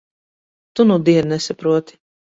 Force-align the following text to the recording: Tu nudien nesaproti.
Tu 0.75 0.87
nudien 0.87 1.31
nesaproti. 1.35 1.99